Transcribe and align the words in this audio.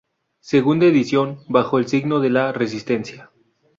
Segunda 0.39 0.87
edición, 0.87 1.41
bajo 1.47 1.77
el 1.77 1.87
signo 1.87 2.19
de 2.21 2.31
la 2.31 2.51
resistencia. 2.53 3.29